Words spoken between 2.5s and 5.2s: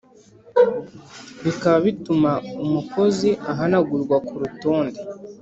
umukozi ahanagurwa ku rutonde